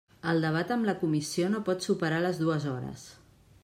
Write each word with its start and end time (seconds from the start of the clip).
El 0.29 0.39
debat 0.45 0.73
amb 0.75 0.89
la 0.91 0.95
comissió 1.03 1.53
no 1.53 1.63
pot 1.69 1.87
superar 1.91 2.25
les 2.27 2.45
dues 2.45 2.71
hores. 2.77 3.07